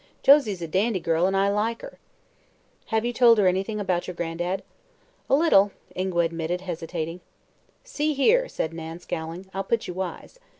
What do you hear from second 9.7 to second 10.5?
you wise.